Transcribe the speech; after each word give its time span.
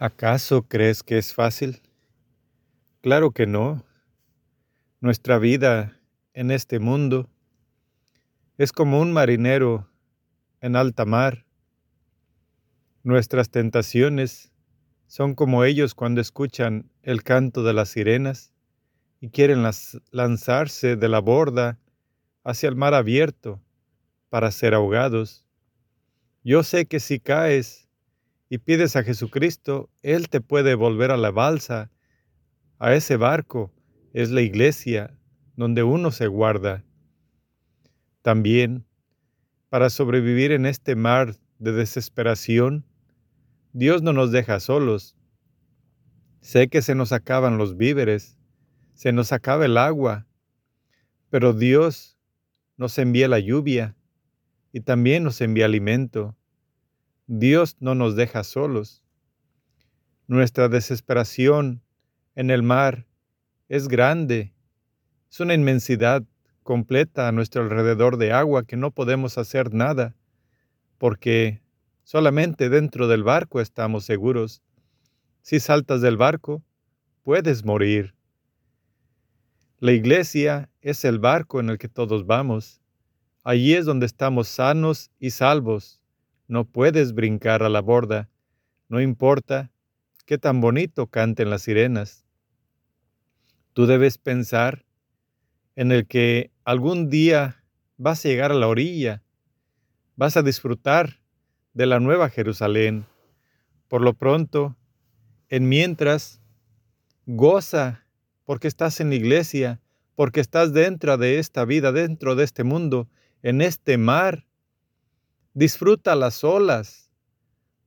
¿Acaso 0.00 0.62
crees 0.62 1.02
que 1.02 1.18
es 1.18 1.34
fácil? 1.34 1.82
Claro 3.00 3.32
que 3.32 3.48
no. 3.48 3.84
Nuestra 5.00 5.38
vida 5.38 6.00
en 6.34 6.52
este 6.52 6.78
mundo 6.78 7.28
es 8.58 8.70
como 8.70 9.00
un 9.00 9.12
marinero 9.12 9.90
en 10.60 10.76
alta 10.76 11.04
mar. 11.04 11.46
Nuestras 13.02 13.50
tentaciones 13.50 14.52
son 15.08 15.34
como 15.34 15.64
ellos 15.64 15.96
cuando 15.96 16.20
escuchan 16.20 16.92
el 17.02 17.24
canto 17.24 17.64
de 17.64 17.72
las 17.72 17.88
sirenas 17.88 18.52
y 19.20 19.30
quieren 19.30 19.64
lanzarse 20.12 20.94
de 20.94 21.08
la 21.08 21.18
borda 21.18 21.76
hacia 22.44 22.68
el 22.68 22.76
mar 22.76 22.94
abierto 22.94 23.60
para 24.28 24.52
ser 24.52 24.74
ahogados. 24.74 25.44
Yo 26.44 26.62
sé 26.62 26.86
que 26.86 27.00
si 27.00 27.18
caes, 27.18 27.87
y 28.48 28.58
pides 28.58 28.96
a 28.96 29.02
Jesucristo, 29.02 29.90
Él 30.02 30.28
te 30.28 30.40
puede 30.40 30.74
volver 30.74 31.10
a 31.10 31.16
la 31.16 31.30
balsa, 31.30 31.90
a 32.78 32.94
ese 32.94 33.16
barco, 33.16 33.72
es 34.12 34.30
la 34.30 34.40
iglesia 34.40 35.18
donde 35.56 35.82
uno 35.82 36.10
se 36.10 36.28
guarda. 36.28 36.84
También, 38.22 38.86
para 39.68 39.90
sobrevivir 39.90 40.52
en 40.52 40.66
este 40.66 40.96
mar 40.96 41.34
de 41.58 41.72
desesperación, 41.72 42.86
Dios 43.72 44.02
no 44.02 44.12
nos 44.12 44.32
deja 44.32 44.60
solos. 44.60 45.16
Sé 46.40 46.68
que 46.68 46.80
se 46.80 46.94
nos 46.94 47.12
acaban 47.12 47.58
los 47.58 47.76
víveres, 47.76 48.38
se 48.94 49.12
nos 49.12 49.32
acaba 49.32 49.66
el 49.66 49.76
agua, 49.76 50.26
pero 51.28 51.52
Dios 51.52 52.16
nos 52.76 52.96
envía 52.98 53.28
la 53.28 53.40
lluvia 53.40 53.96
y 54.72 54.80
también 54.80 55.24
nos 55.24 55.40
envía 55.40 55.66
alimento. 55.66 56.37
Dios 57.30 57.76
no 57.78 57.94
nos 57.94 58.16
deja 58.16 58.42
solos. 58.42 59.02
Nuestra 60.28 60.70
desesperación 60.70 61.82
en 62.34 62.50
el 62.50 62.62
mar 62.62 63.06
es 63.68 63.86
grande. 63.86 64.54
Es 65.30 65.38
una 65.40 65.52
inmensidad 65.52 66.24
completa 66.62 67.28
a 67.28 67.32
nuestro 67.32 67.60
alrededor 67.60 68.16
de 68.16 68.32
agua 68.32 68.64
que 68.64 68.78
no 68.78 68.92
podemos 68.92 69.36
hacer 69.36 69.74
nada, 69.74 70.16
porque 70.96 71.60
solamente 72.02 72.70
dentro 72.70 73.08
del 73.08 73.24
barco 73.24 73.60
estamos 73.60 74.06
seguros. 74.06 74.62
Si 75.42 75.60
saltas 75.60 76.00
del 76.00 76.16
barco, 76.16 76.62
puedes 77.24 77.62
morir. 77.62 78.14
La 79.80 79.92
iglesia 79.92 80.70
es 80.80 81.04
el 81.04 81.18
barco 81.18 81.60
en 81.60 81.68
el 81.68 81.76
que 81.76 81.90
todos 81.90 82.24
vamos. 82.24 82.80
Allí 83.44 83.74
es 83.74 83.84
donde 83.84 84.06
estamos 84.06 84.48
sanos 84.48 85.10
y 85.20 85.28
salvos 85.28 85.98
no 86.48 86.64
puedes 86.64 87.12
brincar 87.12 87.62
a 87.62 87.68
la 87.68 87.80
borda, 87.80 88.28
no 88.88 89.00
importa 89.00 89.70
qué 90.24 90.38
tan 90.38 90.60
bonito 90.60 91.06
canten 91.06 91.50
las 91.50 91.62
sirenas. 91.62 92.24
Tú 93.74 93.86
debes 93.86 94.18
pensar 94.18 94.84
en 95.76 95.92
el 95.92 96.06
que 96.06 96.50
algún 96.64 97.10
día 97.10 97.62
vas 97.98 98.24
a 98.24 98.28
llegar 98.28 98.50
a 98.50 98.54
la 98.54 98.66
orilla, 98.66 99.22
vas 100.16 100.36
a 100.36 100.42
disfrutar 100.42 101.20
de 101.74 101.86
la 101.86 102.00
nueva 102.00 102.30
Jerusalén. 102.30 103.06
Por 103.86 104.02
lo 104.02 104.14
pronto, 104.14 104.76
en 105.48 105.68
mientras, 105.68 106.40
goza 107.26 108.06
porque 108.44 108.68
estás 108.68 109.00
en 109.00 109.10
la 109.10 109.16
iglesia, 109.16 109.80
porque 110.16 110.40
estás 110.40 110.72
dentro 110.72 111.18
de 111.18 111.38
esta 111.38 111.64
vida, 111.64 111.92
dentro 111.92 112.34
de 112.34 112.44
este 112.44 112.64
mundo, 112.64 113.08
en 113.42 113.60
este 113.60 113.98
mar 113.98 114.47
Disfruta 115.58 116.14
las 116.14 116.44
olas, 116.44 117.10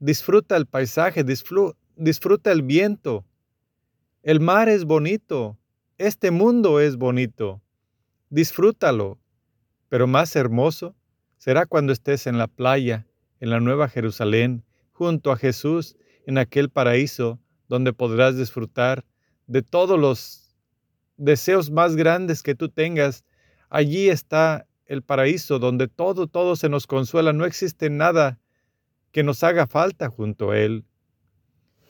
disfruta 0.00 0.56
el 0.56 0.66
paisaje, 0.66 1.22
disfruta 1.22 2.50
el 2.50 2.62
viento. 2.62 3.24
El 4.24 4.40
mar 4.40 4.68
es 4.68 4.84
bonito, 4.84 5.56
este 5.96 6.32
mundo 6.32 6.80
es 6.80 6.96
bonito. 6.96 7.62
Disfrútalo, 8.28 9.20
pero 9.88 10.08
más 10.08 10.34
hermoso 10.34 10.96
será 11.38 11.64
cuando 11.64 11.92
estés 11.92 12.26
en 12.26 12.38
la 12.38 12.48
playa, 12.48 13.06
en 13.38 13.50
la 13.50 13.60
Nueva 13.60 13.88
Jerusalén, 13.88 14.64
junto 14.90 15.30
a 15.30 15.36
Jesús, 15.36 15.96
en 16.26 16.38
aquel 16.38 16.70
paraíso 16.70 17.38
donde 17.68 17.92
podrás 17.92 18.36
disfrutar 18.36 19.04
de 19.46 19.62
todos 19.62 19.96
los 19.96 20.56
deseos 21.16 21.70
más 21.70 21.94
grandes 21.94 22.42
que 22.42 22.56
tú 22.56 22.68
tengas. 22.68 23.24
Allí 23.68 24.08
está 24.08 24.66
el 24.90 25.02
paraíso 25.02 25.60
donde 25.60 25.86
todo, 25.86 26.26
todo 26.26 26.56
se 26.56 26.68
nos 26.68 26.88
consuela, 26.88 27.32
no 27.32 27.44
existe 27.44 27.90
nada 27.90 28.40
que 29.12 29.22
nos 29.22 29.44
haga 29.44 29.68
falta 29.68 30.10
junto 30.10 30.50
a 30.50 30.58
Él. 30.58 30.84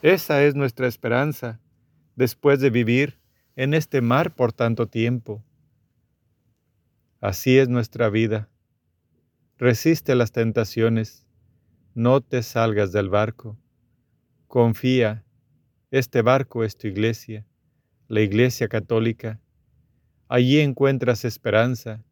Esa 0.00 0.44
es 0.44 0.54
nuestra 0.54 0.86
esperanza 0.86 1.60
después 2.14 2.60
de 2.60 2.70
vivir 2.70 3.18
en 3.56 3.74
este 3.74 4.00
mar 4.00 4.36
por 4.36 4.52
tanto 4.52 4.86
tiempo. 4.86 5.44
Así 7.20 7.58
es 7.58 7.68
nuestra 7.68 8.10
vida. 8.10 8.48
Resiste 9.58 10.14
las 10.14 10.30
tentaciones, 10.30 11.26
no 11.94 12.20
te 12.20 12.44
salgas 12.44 12.92
del 12.92 13.08
barco. 13.08 13.58
Confía, 14.46 15.24
este 15.90 16.22
barco 16.22 16.62
es 16.62 16.76
tu 16.76 16.86
iglesia, 16.86 17.44
la 18.06 18.20
iglesia 18.20 18.68
católica. 18.68 19.40
Allí 20.28 20.60
encuentras 20.60 21.24
esperanza, 21.24 22.04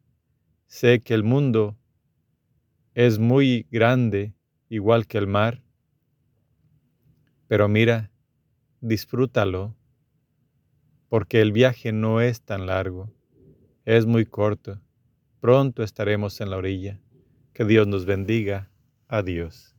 Sé 0.73 1.03
que 1.03 1.13
el 1.13 1.21
mundo 1.21 1.77
es 2.95 3.19
muy 3.19 3.67
grande, 3.69 4.33
igual 4.69 5.05
que 5.05 5.19
el 5.19 5.27
mar, 5.27 5.61
pero 7.47 7.67
mira, 7.67 8.09
disfrútalo, 8.81 9.75
porque 11.09 11.41
el 11.41 11.51
viaje 11.51 11.91
no 11.91 12.21
es 12.21 12.41
tan 12.41 12.65
largo, 12.65 13.13
es 13.85 14.07
muy 14.07 14.25
corto. 14.25 14.81
Pronto 15.41 15.83
estaremos 15.83 16.41
en 16.41 16.49
la 16.49 16.57
orilla. 16.57 16.99
Que 17.53 17.65
Dios 17.65 17.85
nos 17.85 18.07
bendiga. 18.07 18.71
Adiós. 19.07 19.72